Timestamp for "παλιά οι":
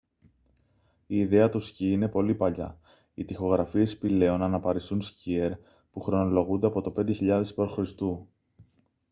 2.35-3.25